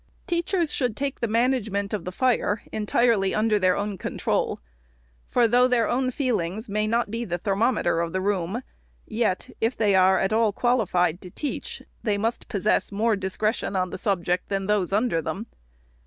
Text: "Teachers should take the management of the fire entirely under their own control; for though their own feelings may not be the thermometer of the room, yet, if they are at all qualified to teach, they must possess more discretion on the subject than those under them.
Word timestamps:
"Teachers 0.25 0.73
should 0.73 0.97
take 0.97 1.19
the 1.19 1.27
management 1.27 1.93
of 1.93 2.05
the 2.05 2.11
fire 2.11 2.63
entirely 2.71 3.35
under 3.35 3.59
their 3.59 3.77
own 3.77 3.99
control; 3.99 4.59
for 5.27 5.47
though 5.47 5.67
their 5.67 5.87
own 5.87 6.09
feelings 6.09 6.67
may 6.67 6.87
not 6.87 7.11
be 7.11 7.23
the 7.23 7.37
thermometer 7.37 7.99
of 7.99 8.11
the 8.11 8.19
room, 8.19 8.63
yet, 9.05 9.51
if 9.61 9.77
they 9.77 9.93
are 9.93 10.17
at 10.17 10.33
all 10.33 10.51
qualified 10.53 11.21
to 11.21 11.29
teach, 11.29 11.83
they 12.01 12.17
must 12.17 12.47
possess 12.47 12.91
more 12.91 13.15
discretion 13.15 13.75
on 13.75 13.91
the 13.91 13.97
subject 13.99 14.49
than 14.49 14.65
those 14.65 14.91
under 14.91 15.21
them. 15.21 15.45